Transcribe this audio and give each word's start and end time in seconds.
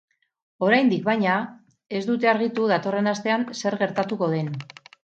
Oraindik, 0.67 1.03
baina, 1.09 1.35
ez 2.01 2.01
dute 2.09 2.33
argitu 2.35 2.67
datorren 2.75 3.13
astean 3.17 3.47
zer 3.61 3.83
gertatuko 3.85 4.37
den. 4.39 4.55